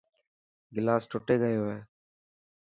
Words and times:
گلاس 0.75 1.03
ٽٽي 1.11 1.35
گيو 1.41 1.63
هي. 1.71 1.79